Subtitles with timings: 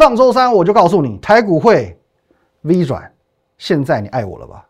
[0.00, 1.94] 上周三我就告诉你，台股会
[2.62, 3.12] V 转，
[3.58, 4.64] 现在你爱我了吧？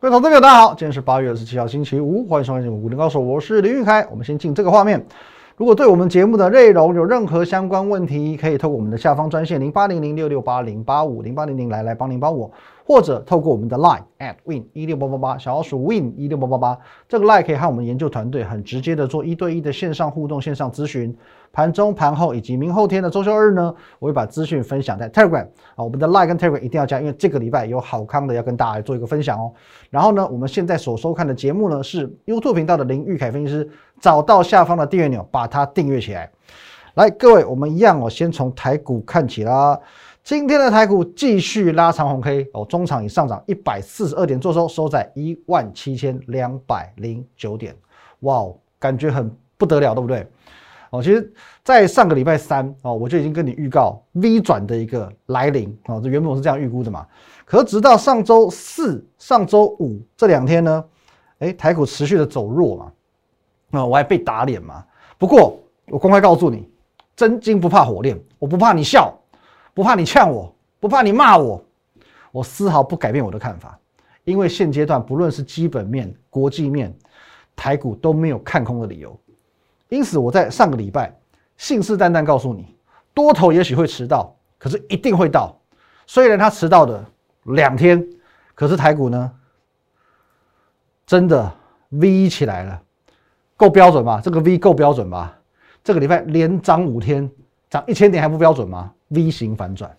[0.00, 4.06] 各位投资者，大家好，今天是八月二十七号，星期五，欢迎收看《股林高手》，我是林玉凯。
[4.10, 5.06] 我们先进这个画面。
[5.56, 12.50] 如果对我们节目的内容有任何相关问题，可以透过我们的下方专线零八零零六六八零八五零八零零来来帮您帮我，
[12.86, 21.14] 或者透过我们的 Line at win 一六八八八小老鼠 win 一六八八八这个 Line 可以和我们研究团队很直接的做一对一的线上互动、线上咨询。
[21.52, 25.44] 盘中、盘后以及明后天的周休日呢，我会把资讯分享在 Telegram
[25.74, 29.52] 啊，我们的 Line 跟 Telegram 一定要加，因为这个礼拜有好康的要跟大家做一个分享哦。
[29.90, 33.68] 然后呢，我们现在所收看的节目呢是 YouTube 频道的林玉凯分析师，
[34.00, 36.30] 找到下方的订阅钮，把它订阅起来。
[36.94, 39.78] 来，各位，我们一样哦，先从台股看起啦。
[40.22, 47.74] 今天的台股继续拉长红 K 哦，中场已上涨一百四十二点，做收收在一万七千两百零九点，
[48.20, 50.26] 哇哦，感觉很不得了，对不对？
[50.92, 51.32] 哦，其实，
[51.64, 57.06] 在上个礼拜三哦，我就已经跟你预告 V 转的一个来临哦，这原本我是这样预估的嘛。
[57.46, 60.84] 可是直到上周四、上周五这两天呢，
[61.38, 62.92] 哎，台股持续的走弱嘛，
[63.70, 64.84] 那我还被打脸嘛。
[65.16, 66.68] 不过我公开告诉你，
[67.16, 69.18] 真金不怕火炼，我不怕你笑，
[69.72, 71.64] 不怕你呛我，不怕你骂我，
[72.32, 73.78] 我丝毫不改变我的看法，
[74.24, 76.94] 因为现阶段不论是基本面、国际面，
[77.56, 79.18] 台股都没有看空的理由。
[79.92, 81.14] 因此，我在上个礼拜
[81.58, 82.74] 信誓旦旦告诉你，
[83.12, 85.54] 多头也许会迟到，可是一定会到。
[86.06, 87.04] 虽然它迟到的
[87.42, 88.02] 两天，
[88.54, 89.30] 可是台股呢，
[91.04, 91.52] 真的
[91.90, 92.82] V 起来了，
[93.54, 94.18] 够标准吧？
[94.24, 95.38] 这个 V 够标准吧？
[95.84, 97.30] 这个礼拜连涨五天，
[97.68, 99.94] 涨一千点还不标准吗？V 型反转。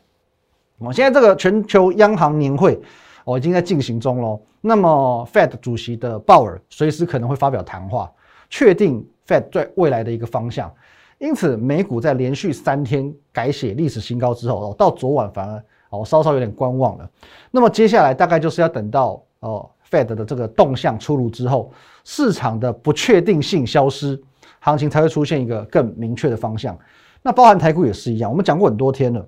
[0.79, 2.81] 我现在这个全球央行年会
[3.25, 4.41] 哦已经在进行中喽。
[4.59, 8.11] 那么 Fed 主席的鲍尔随时可能会发表谈话，
[8.49, 9.07] 确定。
[9.27, 10.73] Fed 在未来的一个方向，
[11.17, 17.09] 因此美股在连续三天改写历史新高之后，哦，到昨晚反而哦稍稍有点观望了。
[17.51, 21.71] 那么接下来大概就是要等到哦 Fed 的这个动向出炉之后，
[22.03, 24.21] 市场的不确定性消失，
[24.59, 26.77] 行情才会出现一个更明确的方向。
[27.21, 29.25] 那包含台股也是一样，我们讲过很多天了。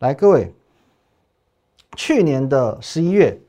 [0.00, 0.52] 来，各位，
[1.96, 3.40] 去年的十一月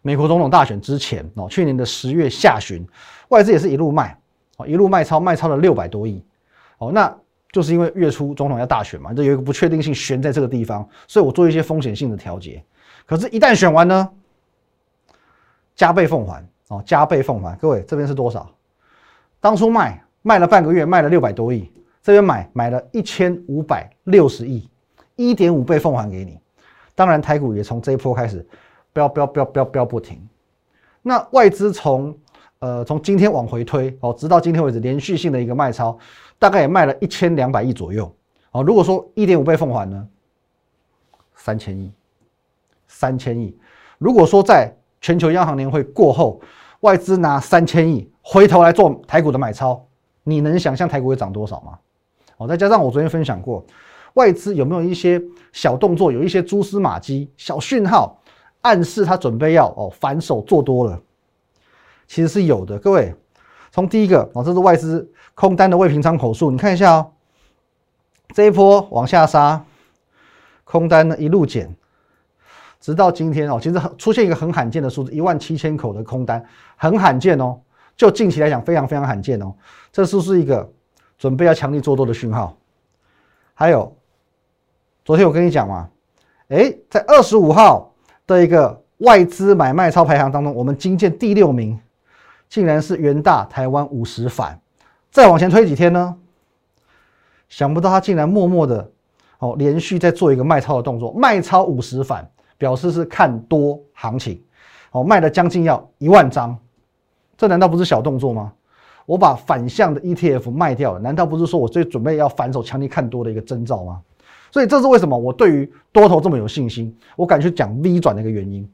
[0.00, 2.84] 美国总统大选之前哦，去年的十月下旬，
[3.28, 4.18] 外资也是一路卖。
[4.66, 6.24] 一路卖超，卖超了六百多亿，
[6.78, 7.14] 哦，那
[7.50, 12.62] 就是因为月初总统要大选嘛，这有一个不确定性悬在这个地方，所以我做一些风险性的调节。
[13.04, 14.08] 可是，一旦选完呢，
[15.74, 17.56] 加倍奉还哦，加倍奉还。
[17.56, 18.50] 各位，这边是多少？
[19.40, 21.70] 当初卖卖了半个月，卖了六百多亿，
[22.02, 24.68] 这边买买了一千五百六十亿，
[25.16, 26.38] 一点五倍奉还给你。
[26.94, 28.46] 当然，台股也从这一波开始
[28.92, 30.26] 飙飙飙飙飙不停。
[31.02, 32.16] 那外资从
[32.62, 35.98] 呃，从今天往回推哦，直到今天为止，连续性的一个卖超，
[36.38, 38.14] 大概也卖了一千两百亿左右
[38.52, 38.62] 哦。
[38.62, 40.06] 如果说一点五倍奉还呢，
[41.34, 41.90] 三千亿，
[42.86, 43.52] 三千亿。
[43.98, 46.40] 如果说在全球央行年会过后，
[46.82, 49.84] 外资拿三千亿回头来做台股的买超，
[50.22, 51.76] 你能想象台股会涨多少吗？
[52.36, 53.66] 哦，再加上我昨天分享过，
[54.14, 55.20] 外资有没有一些
[55.50, 58.22] 小动作，有一些蛛丝马迹、小讯号，
[58.60, 61.02] 暗示他准备要哦反手做多了。
[62.12, 63.14] 其实是有的，各位，
[63.70, 67.10] 从第一个哦，这是外资空单的未平仓口数，你看一下哦，
[68.34, 69.64] 这一波往下杀，
[70.62, 71.74] 空单呢一路减，
[72.78, 76.44] 直到今天哦，其实出现一个很罕见的数字，一万七千口的空单，
[76.76, 77.58] 很罕见哦，
[77.96, 79.50] 就近期来讲非常非常罕见哦，
[79.90, 80.70] 这是不是一个
[81.16, 82.54] 准备要强力做多的讯号？
[83.54, 83.90] 还有，
[85.02, 85.88] 昨天我跟你讲嘛，
[86.48, 87.90] 哎，在二十五号
[88.26, 91.80] 的一个外资买卖超排行当中，我们金建第六名。
[92.52, 94.60] 竟然是元大台湾五十反，
[95.10, 96.14] 再往前推几天呢？
[97.48, 98.90] 想不到他竟然默默的
[99.38, 104.38] 哦，连续在做一个卖超的动作，卖超五十反，表示是看多行情
[104.90, 106.54] 哦，卖了将近要一万张，
[107.38, 108.52] 这难道不是小动作吗？
[109.06, 114.02] 我把反向的 ETF 卖掉了，难道不是说我最准备要反手强力看多的一个征兆吗？
[114.50, 118.70] 所以这是为什么我对于多头这么有信心，我敢去讲 V 转的一个原因。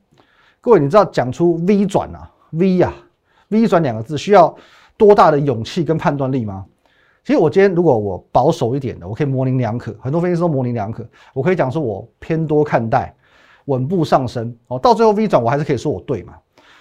[0.60, 2.92] 各位，你知道讲出 V 转啊，V 呀。
[3.48, 4.54] V 转两个字需要
[4.96, 6.64] 多大的勇气跟判断力吗？
[7.24, 9.94] 其实我今天如果我保守一点的，我可以模棱两可。
[10.00, 13.14] 很多分析师都模棱两可，我可以讲说我偏多看待，
[13.66, 14.78] 稳步上升哦。
[14.78, 16.34] 到最后 V 转我还是可以说我对嘛？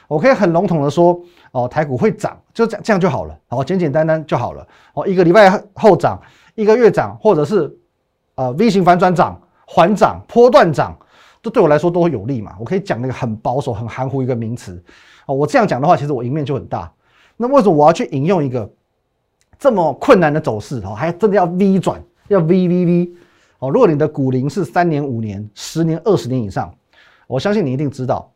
[0.07, 1.19] 我可以很笼统的说
[1.51, 4.65] 哦，台股会涨，就这样这样就好了，好简简单单就好了。
[4.93, 6.21] 哦，一个礼拜后涨，
[6.55, 7.77] 一个月涨，或者是
[8.35, 10.97] 呃 V 型反转涨、缓涨、波段涨，
[11.41, 12.55] 这对我来说都会有利嘛？
[12.57, 14.81] 我可以讲那个很保守、很含糊一个名词。
[15.27, 16.91] 哦，我这样讲的话，其实我赢面就很大。
[17.35, 18.67] 那为什么我要去引用一个
[19.59, 23.11] 这么困难的走势哦，还真的要 V 转，要 V V V
[23.59, 23.69] 哦？
[23.69, 26.73] 如果你的股龄是三年、五年、十年、二十年以上，
[27.27, 28.31] 我相信你一定知道。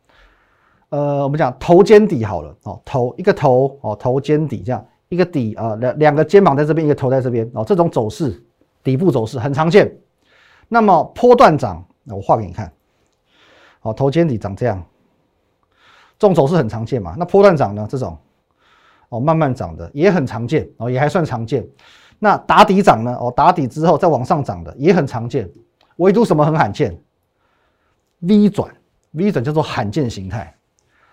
[0.90, 8.44] 呃，我们讲头肩底好了哦，头一个头哦，头肩底这样一个底啊，两两个肩膀在这边，一个头在这边哦，这种走势
[8.84, 9.90] 底部走势很常见。
[10.68, 12.70] 那么波段涨，那我画给你看，
[13.80, 14.84] 哦，头肩底长这样，
[16.22, 17.16] 这种走势很常见嘛。
[17.18, 18.16] 那波段涨呢，这种
[19.08, 21.66] 哦慢慢涨的也很常见哦，也还算常见。
[22.20, 25.50] 那打底涨呢，哦打底之后再往上涨的也很常见。
[25.96, 26.96] 唯独什么很罕见
[28.20, 28.72] ？V 转
[29.10, 30.54] ，V 转叫做罕见形态。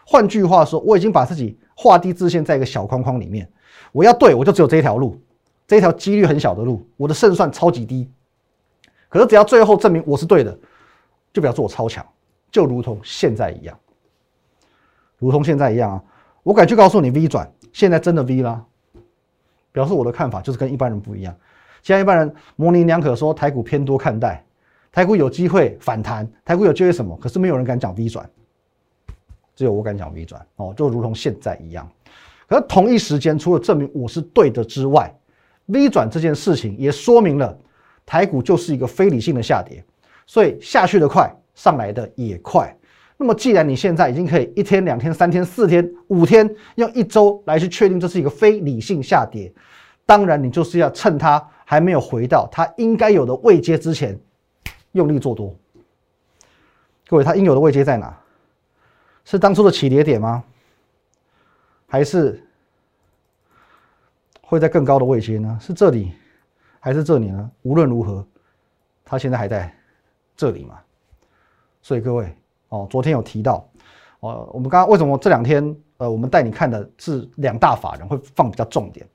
[0.06, 3.52] 换句话说，我已经把自己画地自线在一个小框框里面，
[3.92, 5.20] 我要对我就只有这一条路，
[5.66, 8.08] 这一条几率很小的路，我的胜算超级低。
[9.10, 10.56] 可是只要最后证明我是对的，
[11.34, 12.06] 就表示我超强，
[12.52, 13.76] 就如同现在一样，
[15.20, 16.04] 如同现在一样啊！
[16.42, 18.66] 我敢去告诉你，V 转现在真的 V 啦，
[19.72, 21.36] 表示我的看法就是跟一般人不一样。
[21.84, 24.44] 现在一般人模棱两可说台股偏多看待，
[24.92, 27.16] 台股有机会反弹，台股有机会什么？
[27.18, 28.28] 可是没有人敢讲 V 转。
[29.56, 31.88] 只有我敢讲 V 转哦，就如同现在一样。
[32.48, 35.14] 可是同一时间，除了证明我是对的之外
[35.66, 37.56] ，V 转这件事情也说明了
[38.06, 39.84] 台股就是一个非理性的下跌，
[40.26, 42.74] 所以下去的快，上来的也快。
[43.22, 49.52] 那么既然你现在已经可以一天、两天、三天、四天、五天，用一周来去确定这是一个非理性下跌，
[50.06, 54.18] 当然你就是要趁它还没有回到它应该有的位阶之前，
[54.94, 55.54] 用力做多。
[57.10, 58.18] 各位，它应有的位阶在哪？
[59.26, 60.42] 是当初的起跌点吗？
[61.88, 62.42] 还是
[64.40, 65.60] 会在更高的位阶呢？
[65.62, 66.14] 是这里，
[66.80, 67.52] 还是这里呢？
[67.64, 68.26] 无论如何，
[69.04, 69.76] 它现在还在
[70.38, 70.80] 这里嘛。
[71.82, 72.34] 所以各位
[72.70, 73.68] 哦，昨天有提到
[74.22, 79.06] 哦，我们刚刚为什么这两天呃，我们带你看的是两大法人会放比较重点。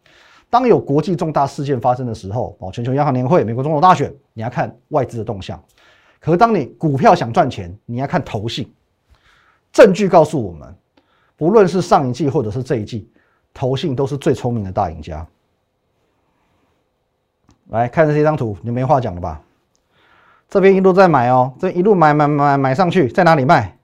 [0.50, 5.60] 当有国际重大事件发生的时候哦，全球央行年会、美国总统大选，你要看外资的动向。
[6.20, 8.72] 可是当你股票想赚钱，你要看投信。
[9.72, 10.72] 证据告诉我们，
[11.36, 13.10] 不论是上一季或者是这一季，
[13.52, 15.26] 投信都是最聪明的大赢家。
[17.68, 19.42] 来看这张图，你没话讲了吧？
[20.54, 23.76] 这边一路在买哦，这一路买买买买上去，在哪里卖？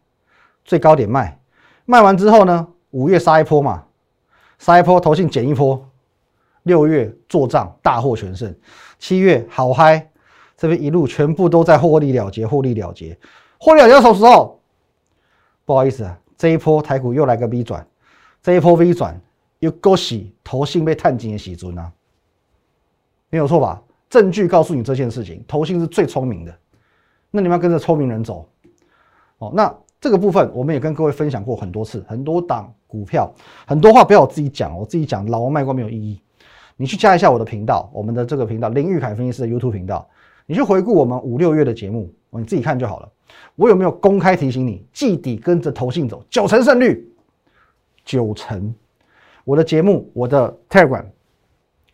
[0.65, 1.37] 最高点卖，
[1.85, 2.69] 卖完之后呢？
[2.91, 3.87] 五月杀一波嘛，
[4.57, 5.85] 杀一波，投信减一波。
[6.63, 8.55] 六月做账大获全胜，
[9.01, 10.11] 七月好嗨，
[10.57, 13.19] 这边一路全部都在获利了结，获利了结，
[13.59, 14.61] 获利了结什么时候？
[15.65, 17.85] 不好意思啊，这一波台股又来个 V 转，
[18.45, 19.21] 这一波 V 转
[19.59, 21.91] 又勾起投信被探金的喜尊啊，
[23.29, 23.83] 没有错吧？
[24.09, 26.57] 证据告诉你这件事情，投信是最聪明的，
[27.31, 28.49] 那你们要跟着聪明人走
[29.39, 29.53] 哦。
[29.55, 33.33] 那这个部分我们也跟各位分享过很多次，很多档股票，
[33.67, 36.21] 很多话不要我自己讲，我自己讲老王卖瓜没有意义。
[36.77, 40.09] 你去加一下我的频道，我们的这个频道林玉凯分析师的 YouTube 频道，
[40.47, 43.09] 你去回顾我们五六月的节目，你自己看就好了。
[43.55, 47.07] 我有没有公开提醒你，季底跟着投信走，九成胜率，
[48.05, 48.75] 九成。
[49.45, 51.05] 我的节目，我的 Telegram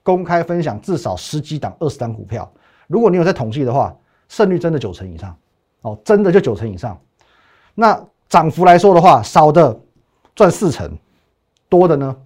[0.02, 2.50] 公开分享至少十几档、二十档股票。
[2.86, 3.94] 如果你有在统计的话，
[4.28, 5.36] 胜率真的九成以上
[5.82, 6.98] 哦，真的就九成以上。
[7.74, 9.78] 那涨幅来说的话，少的
[10.34, 10.90] 赚四成，
[11.68, 12.16] 多的呢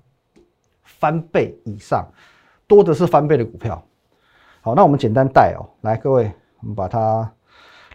[0.82, 2.06] 翻倍以上，
[2.66, 3.82] 多的是翻倍的股票。
[4.62, 7.30] 好，那我们简单带哦，来各位，我们把它。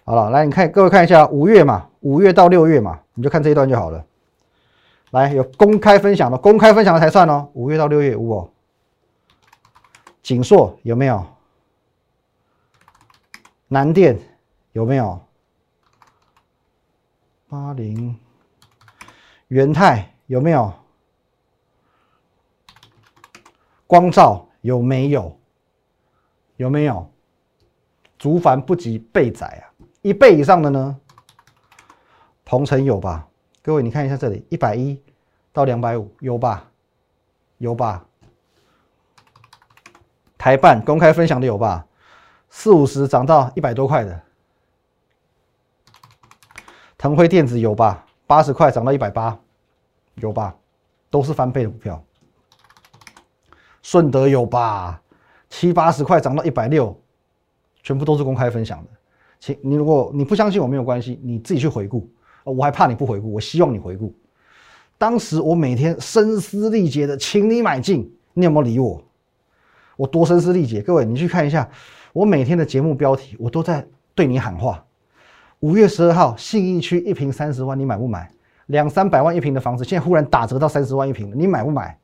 [0.03, 4.05] 好了，来你看，各位看一下五月嘛，五月到六月嘛，你就看这一段就好了。
[5.09, 7.49] 来，有公开分享的，公开分享的才算哦。
[7.53, 8.49] 五月到六月五哦，
[10.21, 11.25] 锦硕有没有？
[13.75, 14.17] 南电
[14.71, 15.21] 有没有？
[17.49, 18.17] 八零
[19.49, 20.73] 元泰有没有？
[23.85, 25.37] 光照有没有？
[26.55, 27.05] 有没有？
[28.17, 29.63] 竹凡不及备载啊！
[30.01, 30.97] 一倍以上的呢？
[32.45, 33.27] 同城有吧？
[33.61, 34.97] 各位，你看一下这里，一百一
[35.51, 36.65] 到两百五有吧？
[37.57, 38.05] 有吧？
[40.37, 41.85] 台办公开分享的有吧？
[42.57, 44.21] 四五十涨到一百多块的，
[46.97, 48.05] 腾辉电子有吧？
[48.25, 49.37] 八十块涨到一百八，
[50.15, 50.55] 有吧？
[51.09, 52.01] 都是翻倍的股票。
[53.83, 54.99] 顺德有吧？
[55.49, 56.97] 七八十块涨到一百六，
[57.83, 58.89] 全部都是公开分享的。
[59.39, 62.09] 请你，如果你不相信我没有关系，你自己去回顾。
[62.45, 64.15] 我还怕你不回顾，我希望你回顾。
[64.97, 69.03] 当时我每天声嘶力竭的请你买进，你有没有理我？
[69.97, 71.69] 我多声嘶力竭，各位你去看一下，
[72.15, 74.81] 我每天的节目标题，我都在对你喊话。
[75.59, 78.31] 五月十二号，信义区一平三十万，你买不买？
[78.67, 81.99] 两三百万一平的房子，现在忽然打折到三十万一平，你买不买？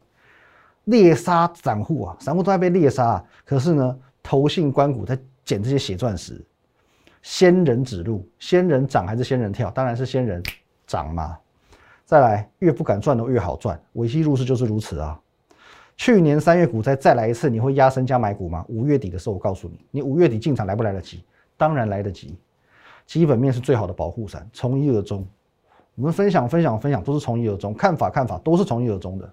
[0.83, 3.23] 猎杀散户啊，散户都在被猎杀。
[3.45, 6.43] 可是呢，投信关股在捡这些血钻石，
[7.21, 9.71] 仙人指路，仙人涨还是仙人跳？
[9.71, 10.43] 当然是仙人
[10.85, 11.37] 涨嘛。
[12.03, 15.17] 再来，越不敢赚的越好赚，尾期入市就是如此啊。
[16.01, 18.65] 去年三月股灾再来一次，你会压身加买股吗？
[18.69, 21.23] 五月底的时候，我告诉你，你五月底进场来不来得及？
[21.55, 22.35] 当然来得及。
[23.05, 25.23] 基本面是最好的保护伞，从一而终。
[25.93, 29.31] 我们分享分享分享，都是从一而终，看法看法都是从一而终的。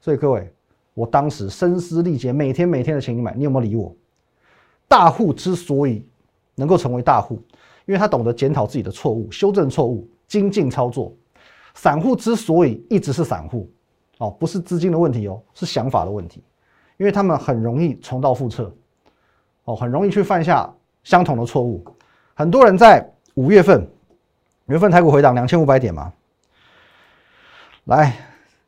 [0.00, 0.52] 所以各位，
[0.92, 3.94] 我当时声嘶力竭，每天每天的请你买，你有没有理我？
[4.88, 6.04] 大户之所以
[6.56, 7.36] 能够成为大户，
[7.86, 11.14] 因为他懂得检讨自己的错误，修正错误，精进操作。
[11.74, 13.70] 散户之所以一直是散户，
[14.22, 16.44] 哦，不是资金的问题哦，是想法的问题，
[16.96, 18.72] 因为他们很容易重蹈覆辙，
[19.64, 21.84] 哦，很容易去犯下相同的错误。
[22.34, 23.84] 很多人在五月份，
[24.66, 26.12] 五月份台股回档两千五百点嘛，
[27.86, 28.16] 来，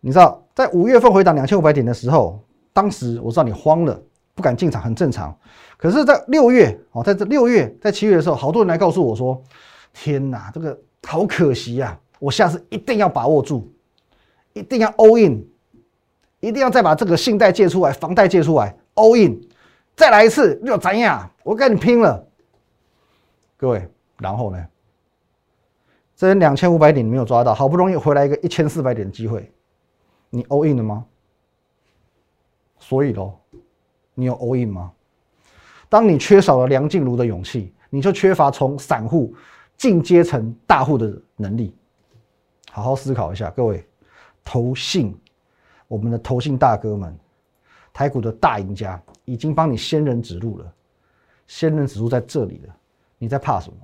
[0.01, 2.41] 你知道在五月份回档两千五百点的时候，
[2.73, 3.97] 当时我知道你慌了，
[4.35, 5.33] 不敢进场，很正常。
[5.77, 9.41] 可是，在六月，哦，在这六月，在七月的时候，好多人来告诉我说
[9.95, 13.71] ：“天哪，这个好可惜呀！”我下次一定要把握住，
[14.55, 15.47] 一定要 all in，
[16.41, 19.41] 一定要再把这个信贷借出来，房贷借出来，all in，
[19.95, 21.31] 再来一次又怎样？
[21.43, 22.27] 我跟你拼了！
[23.57, 24.67] 各位，然后呢？
[26.17, 29.53] 这两千五百点你没有抓到，好不容易回来一个一千四百点的机会，
[30.31, 31.05] 你 all in 了吗？
[32.79, 33.35] 所以喽，
[34.15, 34.93] 你有 all in 吗？
[35.89, 39.35] 当你缺少了梁静茹的勇气，你就缺乏从散户
[39.77, 41.75] 进阶成大户的能力。
[42.71, 43.85] 好好思考一下，各位
[44.45, 45.17] 投信，
[45.89, 47.17] 我们的投信大哥们，
[47.93, 50.73] 台股的大赢家已经帮你仙人指路了，
[51.47, 52.75] 仙人指路在这里了，
[53.19, 53.77] 你在怕什么？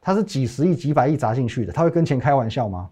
[0.00, 2.88] 他是几十亿、几百亿砸进去的，他会跟钱开玩笑吗？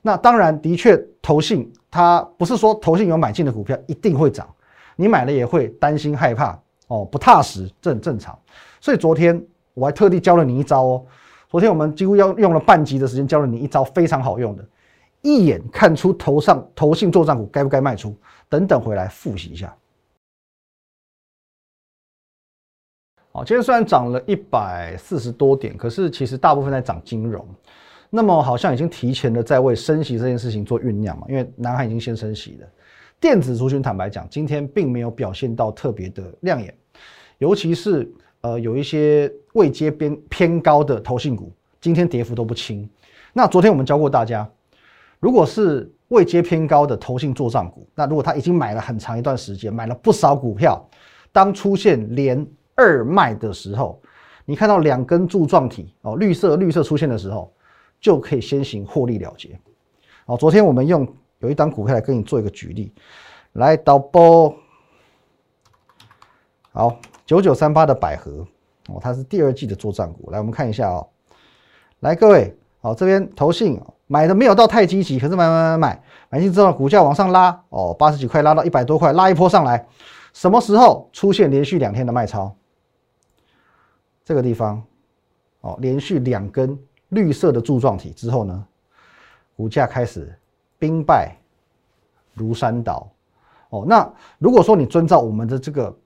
[0.00, 4.52] 那当然，的确，投信他不是说投信有买进的股票一定会涨，
[4.96, 8.36] 你买了也会担心害怕哦，不踏实，这很正常。
[8.80, 9.40] 所以昨天
[9.74, 11.06] 我还特地教了你一招哦。
[11.48, 14.64] 昨天我们几乎要用了半集的时间，教了你一招非常好用的，
[15.22, 18.14] 一眼看出头上头信做账股该不该卖出。
[18.48, 19.74] 等等回来复习一下。
[23.32, 27.48] 好，今天虽然涨了一百四十多点，可是其实大部分在涨金融，
[28.10, 32.68] 那么好像已经提前的在为升息这件事情做酝酿嘛，因为南海已经先升息了。
[33.18, 36.76] 电子族群坦白讲，今天并没有表现到特别的亮眼，
[37.38, 38.12] 尤其是。
[38.44, 42.90] 呃，有一些位阶偏偏高的投信股，今天跌幅都不轻。
[43.32, 44.50] 那昨天我们教过大家，
[45.22, 50.84] 如果是位阶偏高的投信做账股，那如果他已经买了很长一段时间，买了不少股票，
[51.30, 54.02] 当出现连二卖的时候，
[54.44, 57.52] 你看到两根柱状体哦，绿色绿色出现的时候，
[58.00, 59.56] 就可以先行获利了结。
[60.26, 61.06] 好，昨天我们用
[61.38, 62.92] 有一档股票来跟你做一个举例，
[63.52, 64.52] 来导播，
[66.72, 66.98] 好。
[67.24, 68.44] 九九三八的百合
[68.88, 70.30] 哦，它是第二季的做账股。
[70.32, 71.08] 来，我们看一下哦。
[72.00, 79.86] 来，各位，好，这边投信买的没有到太积极，可是买买买买买进之后，股价往上拉哦，八十几块拉到一百多块，拉一波上来，
[80.32, 82.52] 什么时候出现连续两天的卖超？
[84.24, 84.82] 这个地方
[85.60, 86.76] 哦，连续两根
[87.10, 88.66] 绿色的柱状体之后呢，
[89.56, 90.36] 股价开始
[90.78, 91.36] 兵败
[92.34, 93.08] 如山倒
[93.70, 93.84] 哦。
[93.86, 95.96] 那如果说你遵照我们的这个。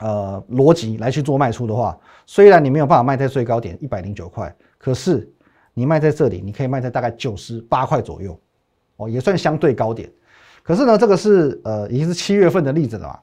[0.00, 5.32] 呃，逻辑来去做卖出的话，虽然你没有办法卖在最高点一百零九块，可是
[5.74, 8.40] 你卖在这里，你可以卖在大概九十八块左右，
[8.96, 10.10] 哦，也算相对高点。
[10.62, 13.20] 可是呢，这个是呃已经是七月份的例子了嘛？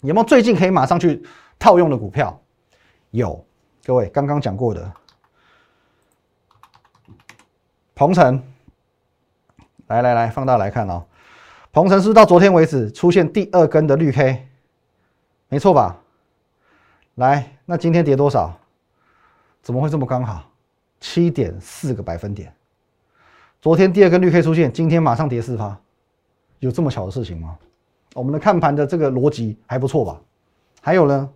[0.00, 1.22] 有没有最近可以马上去
[1.58, 2.38] 套用的股票？
[3.12, 3.42] 有，
[3.84, 4.92] 各位刚刚讲过的
[7.94, 8.42] 鹏程，
[9.86, 11.04] 来来来，放大来看哦，
[11.72, 14.46] 鹏程是到昨天为止出现第二根的绿 K。
[15.48, 15.98] 没错吧？
[17.14, 18.54] 来，那今天跌多少？
[19.62, 20.44] 怎么会这么刚好？
[21.00, 22.52] 七点四个百分点。
[23.60, 25.78] 昨天第二根绿 K 出现，今天马上跌四趴，
[26.60, 27.58] 有这么巧的事情吗？
[28.14, 30.20] 我们的看盘的这个逻辑还不错吧？
[30.80, 31.28] 还有呢，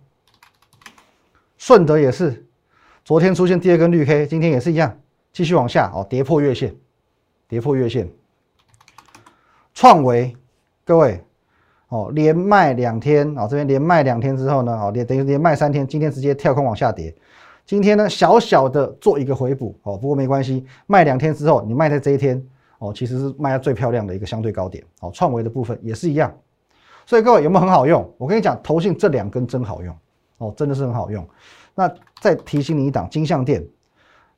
[1.57, 2.45] 顺德也是，
[3.03, 4.97] 昨天出现第二根绿 K，今天也是一样，
[5.31, 6.75] 继续往下哦，跌破月线，
[7.47, 8.09] 跌破月线。
[9.73, 10.35] 创维，
[10.83, 11.23] 各位。
[11.89, 17.13] 哦，连卖两天啊，这边连卖两天之后呢，哦，连等于连卖三天，今天直接跳空往下跌。
[17.65, 22.45] 今天呢，小小的做一个回补哦，不过没关系，卖两天之后，你卖在这一天
[22.79, 25.09] 哦，其实是卖在最漂亮的一个相对高点哦。
[25.13, 26.35] 创维的部分也是一样，
[27.05, 28.07] 所以各位有没有很好用？
[28.17, 29.95] 我跟你讲，投信这两根真好用
[30.39, 31.25] 哦，真的是很好用。
[31.73, 31.89] 那
[32.19, 33.65] 再提醒你一档金相店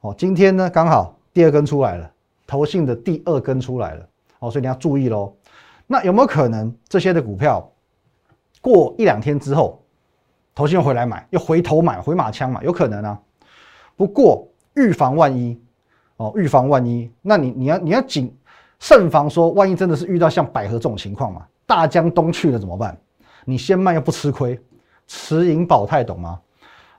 [0.01, 2.11] 哦，今天呢刚好第二根出来了，
[2.45, 5.33] 投信的第二根出来了哦，所以你要注意喽。
[5.87, 7.71] 那有没有可能这些的股票
[8.61, 9.81] 过一两天之后，
[10.55, 12.63] 投信又回来买，又回头买，回马枪嘛？
[12.63, 13.19] 有可能啊。
[13.97, 15.61] 不过预防万一
[16.15, 18.33] 哦，预防万一，那你你要你要谨
[18.79, 22.97] 慎防说，万一真的是遇到像百合这种情况嘛，大江东去了怎么办？
[23.43, 24.57] 你先卖又不吃亏，
[25.07, 26.39] 持盈保泰，懂吗？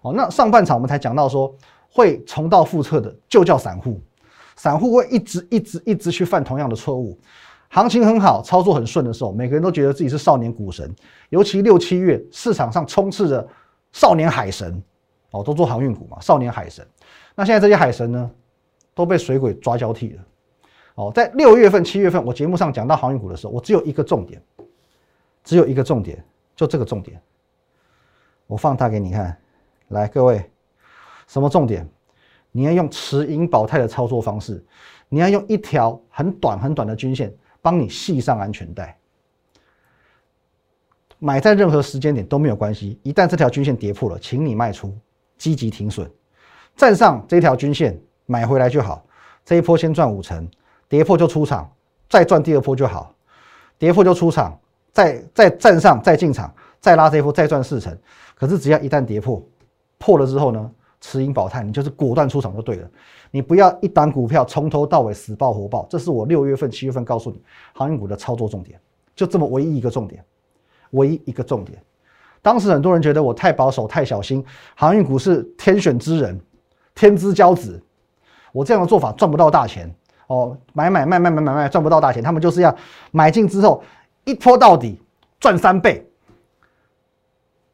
[0.02, 1.52] 哦，那上半场我们才讲到说，
[1.90, 4.00] 会重蹈覆辙的就叫散户，
[4.54, 7.18] 散户会一直一直一直去犯同样的错误。
[7.68, 10.94] 行情很好，操作很顺的时候，每个人都觉得自己是少年股神，
[11.28, 13.46] 尤其六七月市场上充斥着
[13.92, 14.82] 少年海神，
[15.32, 16.86] 哦，都做航运股嘛，少年海神。
[17.34, 18.30] 那现在这些海神呢，
[18.94, 20.22] 都被水鬼抓交替了。
[20.94, 24.40] 哦，在六月份、七月份，我节目上讲到航运股的时候，我只有一个重点，
[25.44, 27.20] 只有一个重点，就这个重点，
[28.46, 29.36] 我放大给你看。
[29.88, 30.50] 来，各位，
[31.26, 31.86] 什么重点？
[32.52, 34.64] 你要用持盈保泰的操作方式，
[35.10, 37.30] 你要用一条很短很短的均线。
[37.66, 38.96] 帮你系上安全带，
[41.18, 42.96] 买在任何时间点都没有关系。
[43.02, 44.96] 一旦这条均线跌破了，请你卖出，
[45.36, 46.08] 积极停损，
[46.76, 49.04] 站上这条均线买回来就好。
[49.44, 50.48] 这一波先赚五成，
[50.88, 51.68] 跌破就出场，
[52.08, 53.12] 再赚第二波就好。
[53.78, 54.56] 跌破就出场，
[54.92, 57.98] 再再站上再进场，再拉这一波再赚四成。
[58.36, 59.44] 可是只要一旦跌破，
[59.98, 60.70] 破了之后呢？
[61.00, 62.88] 持盈保泰，你就是果断出场就对了。
[63.30, 67.40] 你不要一单股票从头到尾死抱活抱，这是我六月份、七月份告诉你
[67.74, 68.80] 航运股的操作重点，
[69.14, 70.24] 就这么唯一一个重点，
[70.90, 71.78] 唯一一个重点。
[72.40, 76.40] 当时很多人觉得我太保守、太小心，航运股是天选之人、
[76.94, 77.82] 天之骄子，
[78.52, 79.92] 我这样的做法赚不到大钱
[80.28, 82.74] 哦，买买卖卖买买卖赚不到大钱，他们就是要
[83.10, 83.82] 买进之后
[84.24, 85.00] 一拖到底
[85.40, 86.06] 赚三倍。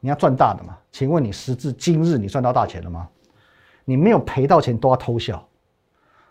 [0.05, 0.77] 你要赚大的嘛？
[0.91, 3.09] 请问你时至今日你赚到大钱了吗？
[3.85, 5.49] 你没有赔到钱都要偷笑。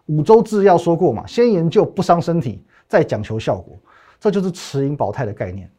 [0.08, 3.80] 五洲制药说过嘛，先研究不伤身体，再讲求效果，
[4.20, 5.72] 这就是持盈保泰的概念。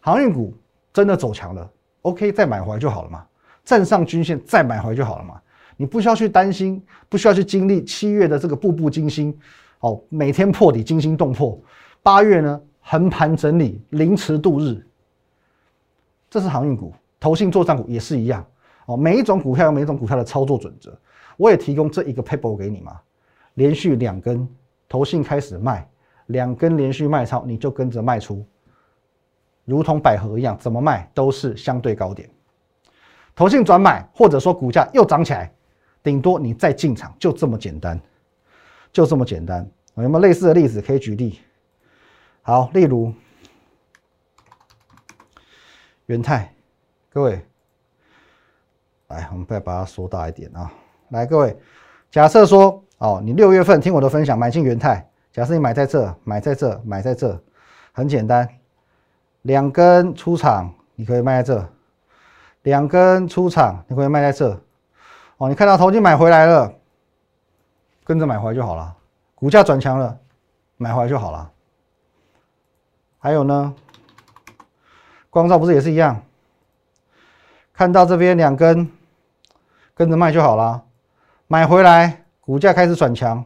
[0.00, 0.52] 航运股
[0.92, 1.70] 真的走强了
[2.02, 3.24] ，OK，再买回来就好了嘛。
[3.64, 5.40] 站上均线再买回来就好了嘛。
[5.76, 9.38] 你不需要去担心，不需要去经历七月的这个步步惊心，
[9.78, 11.56] 哦，每天破底惊心动魄。
[12.02, 14.84] 八月呢，横盘整理，凌迟度日，
[16.28, 16.92] 这是航运股。
[17.24, 18.46] 投信做账股也是一样
[18.84, 20.94] 哦，每一种股票有每一种股票的操作准则，
[21.38, 23.00] 我也提供这一个 paper 给你嘛。
[23.54, 24.46] 连续两根
[24.86, 25.88] 投信开始卖，
[26.26, 28.44] 两根连续卖超，你就跟着卖出，
[29.64, 32.28] 如同百合一样，怎么卖都是相对高点。
[33.34, 35.50] 投信转买，或者说股价又涨起来，
[36.02, 37.98] 顶多你再进场，就这么简单，
[38.92, 39.66] 就这么简单。
[39.94, 41.38] 有没有类似的例子可以举例？
[42.42, 43.14] 好，例如
[46.04, 46.50] 元泰。
[47.14, 47.46] 各位，
[49.06, 50.68] 来，我们再把它缩大一点啊！
[51.10, 51.56] 来，各位，
[52.10, 57.40] 假设说，哦，你六月份听我的分享买进元泰，假设你买在这，买在这，买在这，
[57.92, 58.48] 很简单，
[59.42, 61.64] 两根出场，你可以卖在这；
[62.62, 64.60] 两根出场，你可以卖在这。
[65.36, 66.74] 哦，你看到投金买回来了，
[68.02, 68.92] 跟着买回来就好了。
[69.36, 70.18] 股价转强了，
[70.78, 71.48] 买回来就好了。
[73.18, 73.72] 还有呢，
[75.30, 76.20] 光照不是也是一样？
[77.74, 78.88] 看到这边两根，
[79.94, 80.80] 跟着卖就好了，
[81.48, 83.44] 买回来股价开始转强，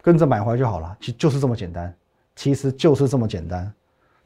[0.00, 1.92] 跟着买回来就好了，其实就是这么简单，
[2.36, 3.70] 其实就是这么简单，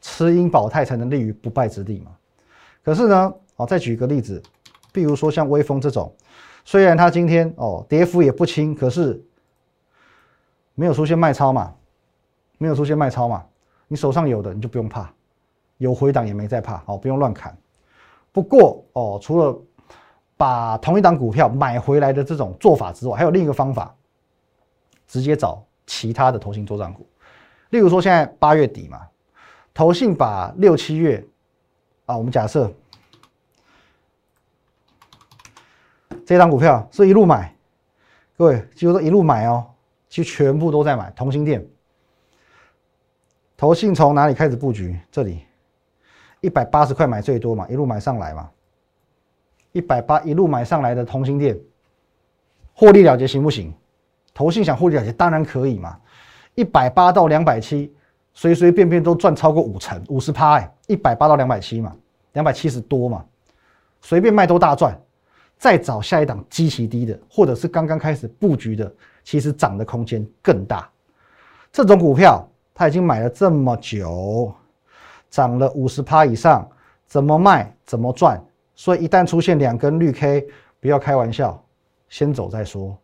[0.03, 2.11] 持盈保泰才能立于不败之地嘛。
[2.85, 4.43] 可是呢，哦，再举一个例子，
[4.93, 6.15] 比如说像微风这种，
[6.67, 9.19] 虽然它今天哦跌幅也不轻，可是
[10.75, 11.75] 没有出现卖超嘛，
[12.59, 13.47] 没有出现卖超嘛，
[13.87, 15.11] 你手上有的你就不用怕，
[15.79, 17.57] 有回档也没在怕，哦，不用乱砍。
[18.39, 19.61] 不过哦，除了
[20.37, 23.93] 把同一档股票买回来的这种做法之外，还有另一个方法，
[25.09, 27.05] 直接找其他的投信做账股。
[27.71, 29.09] 例如说，现在八月底嘛，
[29.75, 31.27] 投信把六七月
[32.07, 32.73] 啊，我们假设
[36.25, 37.53] 这档股票是一路买，
[38.37, 39.67] 各位记住说一路买哦，
[40.09, 41.69] 其实全部都在买同心店。
[43.57, 44.97] 投信从哪里开始布局？
[45.11, 45.41] 这里。
[46.41, 48.49] 一百八十块买最多嘛，一路买上来嘛，
[49.73, 51.59] 一百八一路买上来的同心店，
[52.75, 53.73] 获利了结行不行？
[54.33, 55.99] 投信想获利了结当然可以嘛，
[56.55, 57.93] 一百八到两百七，
[58.33, 61.95] 随随便便都赚超过五成，五十趴哎，一百八到两百七嘛，
[62.35, 63.25] 两百七十多嘛，
[64.01, 64.99] 随便卖都大赚。
[65.59, 70.89] 再找下一档极其低的，或者是刚刚开始布局的，其实涨的空间更大。
[71.73, 74.55] 这种股票他已经买了这么久。
[75.31, 76.69] 涨了五十趴以上，
[77.07, 78.43] 怎么卖怎么赚。
[78.75, 80.47] 所以一旦出现两根绿 K，
[80.81, 81.63] 不要开玩笑，
[82.09, 82.97] 先走再说。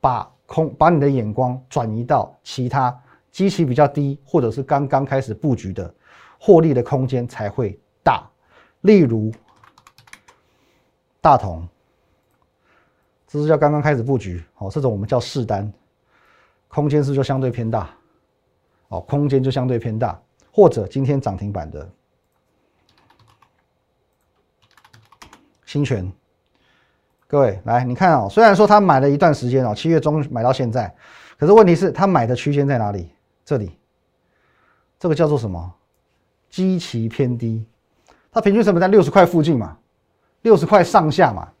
[0.00, 2.96] 把空把你的眼光转移到其他
[3.32, 5.92] 基期比较低，或者是刚刚开始布局的，
[6.38, 8.28] 获利的空间才会大。
[8.82, 9.32] 例如
[11.20, 11.66] 大同，
[13.26, 15.72] 这是叫刚刚开始布局，哦，这种我们叫试单，
[16.68, 17.90] 空间是就相对偏大，
[18.88, 20.20] 哦，空间就相对偏大。
[20.56, 21.86] 或者今天涨停板的
[25.66, 26.10] 新权，
[27.26, 30.96] 各位来，你看哦，虽然说他买了一段时间哦，七月中买到现在，
[31.36, 33.10] 可是问题是，他买的区间在哪里？
[33.44, 33.78] 这里，
[34.98, 35.74] 这个叫做什么？
[36.48, 37.62] 基期偏低，
[38.32, 39.76] 它平均成本在六十块附近嘛，
[40.40, 41.52] 六十块上下嘛。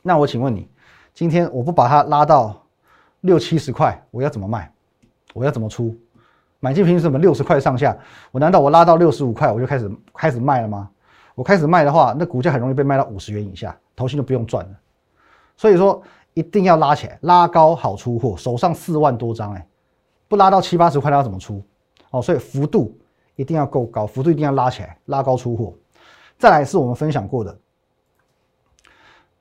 [0.00, 0.70] 那我请问你，
[1.12, 2.64] 今天我不把它拉到
[3.22, 4.72] 六七十块，我要怎么卖？
[5.34, 5.98] 我要怎么出？
[6.66, 7.96] 买进平均成本六十块上下，
[8.32, 10.90] 我难道我拉到六十五块我就开始开始卖了吗？
[11.36, 14.76] 我开始卖的话，那股价很容易被卖到五十元以下，头信就不用赚了。
[15.56, 16.02] 所以说
[16.34, 19.64] 一定要拉起来，拉高好出货，手上四万多张哎。
[20.26, 21.62] 不拉到七八十块，它要怎么出？
[22.10, 22.98] 哦，所以幅度
[23.36, 25.72] 一定要够高，幅度一定要拉起来，拉高出货。
[26.36, 27.58] 再来是我们分享过的，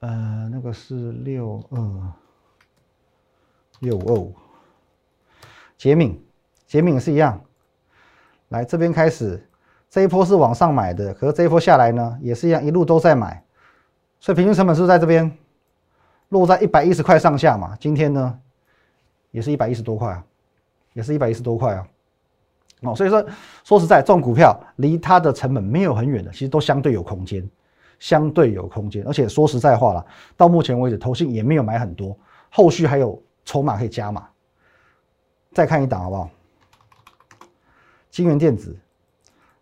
[0.02, 2.14] 呃，那个是六二
[3.80, 4.32] 六二五，
[5.76, 6.24] 杰敏，
[6.76, 7.42] 捷敏是一样。
[8.50, 9.48] 来这边开始，
[9.90, 13.44] 这一波是往上买的，可是这一波下来呢，也是一样，一路都在买，
[14.20, 15.32] 所以平均成本是在这边
[16.30, 17.78] 落在一百一十块上下嘛。
[17.80, 18.40] 今天呢，
[19.32, 20.24] 也是一百一十多块啊。
[20.94, 21.86] 也是一百一十多块啊，
[22.84, 23.26] 哦，所以说
[23.66, 27.46] 说实在，这种股票离它的成本没有很远的，其实都相对有空间，
[28.00, 29.06] 相对有空间。
[29.06, 30.06] 而且说实在话了，
[30.38, 32.18] 到目前为止，投信也没有买很多，
[32.50, 34.26] 后续还有筹码可以加码。
[35.52, 36.30] 再看一档好不好？
[38.16, 38.74] 金源电子，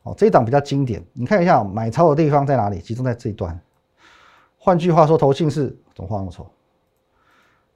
[0.04, 2.78] 哦，这一档比较经典，你看一下买超的地方在哪里？
[2.78, 3.60] 集中在这一段。
[4.60, 6.46] 换句话说，投信是怎么画那么丑？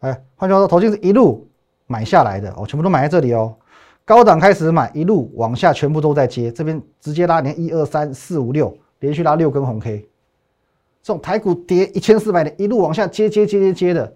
[0.01, 1.47] 哎，换句话说，投信是一路。
[1.89, 3.55] 买下来的哦，全部都买在这里哦。
[4.03, 10.05] 高档开始买，一路往下全部都在接，这边直接拉，连一二三四五六，连续拉六根红 K。
[11.01, 14.13] 这种台股跌一千四百点，一路往下接接接接接的，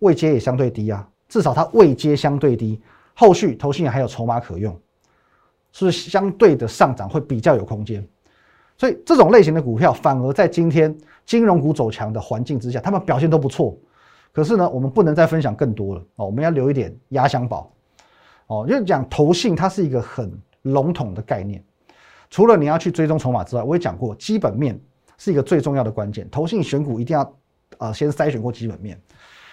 [0.00, 2.82] 位阶也相对低啊，至少它位阶相对低，
[3.14, 4.76] 后续投信还有筹码可用，
[5.72, 8.06] 是相对的上涨会比较有空间。
[8.76, 13.76] 所以这种类型的股票，反而在今天金融股走强的环境之下，他们表现都不错。
[14.32, 17.72] 可是呢，我们不能再分享更多了哦，我们要留一点压箱宝
[18.46, 18.64] 哦。
[18.68, 20.30] 因为讲投信，它是一个很
[20.62, 21.60] 笼统的概念，
[22.30, 24.78] 除了你要去追踪筹码之外，我也讲过，基本面
[25.16, 26.28] 是一个最重要的关键。
[26.30, 27.34] 投信选股一定要
[27.78, 29.00] 啊，先筛选过基本面。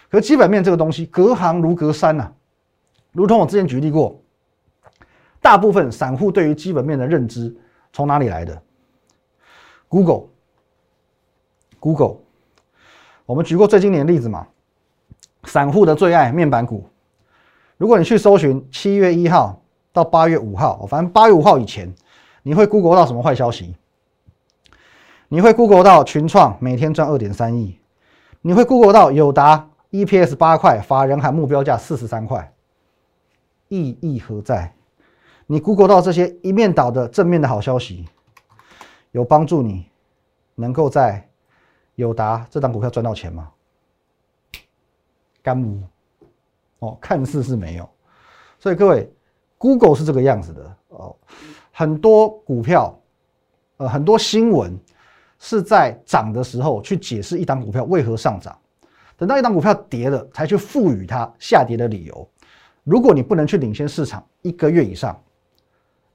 [0.08, 2.32] 可基本面这个东西，隔行如隔山呐。
[3.12, 4.22] 如同我之前举例过，
[5.46, 7.56] 大部分散户对于基本面的认知
[7.94, 8.60] 从哪里来的
[9.88, 10.26] ？Google，Google，
[13.28, 14.48] 我们举过最经典的例子嘛。
[15.44, 16.90] 散户的最爱面板股，
[17.78, 19.62] 如果你去搜寻七月一号
[19.94, 21.94] 到八月五号，反正八月五号以前，
[22.42, 23.76] 你会 Google 到什么坏消息？
[25.28, 27.80] 你会 Google 到群创每天赚二点三亿，
[28.42, 32.52] 你会 Google 到友达 EPS 八块，法人喊目标价四十三块，
[33.68, 34.74] 意义何在？
[35.48, 38.06] 你 Google 到这些一面倒的正面的好消息，
[39.12, 39.86] 有帮助你
[40.56, 41.28] 能够在
[41.96, 43.52] 友达这档股票赚到钱吗？
[45.44, 45.84] 干母
[46.80, 47.88] 哦，看似是没有，
[48.58, 49.08] 所以各位
[49.60, 51.16] ，Google 是这个样子的哦。
[51.72, 53.00] 很多股票，
[53.78, 54.76] 呃，很多新闻
[55.38, 58.58] 是在涨的时候去解释一档股票为何上涨，
[59.16, 62.28] 等到一档股票跌了，才去赋予它下跌的理由。
[62.84, 65.22] 如果你不能去领先市场一个月以上，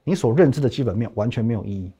[0.03, 1.91] 你所认知的基本面完全没有意义。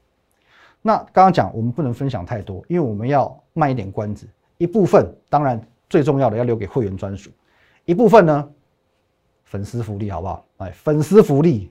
[0.82, 5.62] 那刚刚讲，我们不能分享太多，因为我们要卖一点关子，一部分当然。
[5.92, 7.30] 最重要的要留给会员专属
[7.84, 8.50] 一部分呢，
[9.44, 10.46] 粉丝福利好不好？
[10.60, 11.70] 哎，粉丝福利，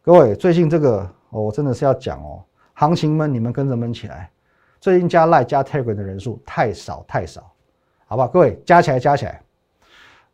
[0.00, 2.40] 各位最近这个我真的是要讲哦，
[2.74, 4.30] 行情们你们跟着闷起来。
[4.80, 7.50] 最近加 Line 加 Telegram 的人数太少太少，
[8.06, 8.28] 好不好？
[8.28, 9.42] 各位加起来加起来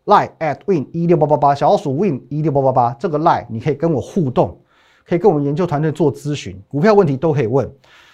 [0.04, 4.60] ，Line at win 一六八八八，小老鼠 win 一六八八八，这个 Line 你可以跟我互动，
[5.08, 7.70] 可以跟我们研究团队做咨询，股票问题都可以问。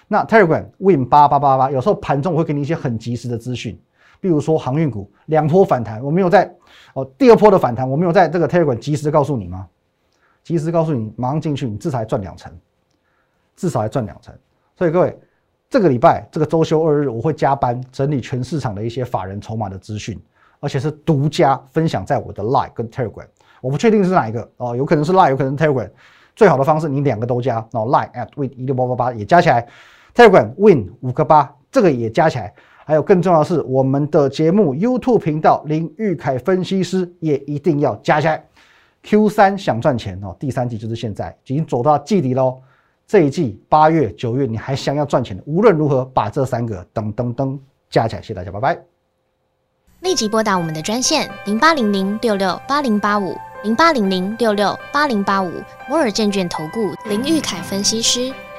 [0.08, 3.78] 那 Telegram win 八八八八，有时候盘中我会给你一些很及时的资讯。
[4.20, 6.54] 比如说航运股两波反弹，我没有在
[6.94, 9.66] 哦第二波的反弹，我没有在这个 Telegram 及时告诉你吗？
[10.44, 12.52] 及时告诉你，马上进去，你至少还赚两成，
[13.56, 14.34] 至少还赚两成。
[14.76, 15.18] 所以各位，
[15.70, 20.20] 这个礼拜这个周休二日，我会加班整理全市场的一些法人筹码的资讯，
[20.60, 23.26] 而且是独家分享在我的 Line 跟 Telegram。
[23.60, 25.90] 我不确定是哪一个哦，有可能是 Line，有可能 Telegram。
[26.34, 29.66] 最好的方式，你两个都加，然后 Line at win 一六八八八也加起来
[30.14, 32.52] ，Telegram win 五个八，这个也加起来。
[32.84, 38.44] 还有更重要的是，我们的节目 YouTube 频道林玉凯分析师也一定要加起来
[39.04, 42.60] ，Q 三想赚钱哦，第三季就是现在，已经走到季底喽。
[43.06, 48.22] 这一季八月、九月，你还想要赚钱的，无论如何把这三个噔噔噔加起来。
[48.22, 48.78] 谢谢大家，拜拜。
[50.00, 58.32] 立即拨打我们的专线零八零零六六八零八五零八零零六六八零八五摩尔证券投顾林玉凯分析师。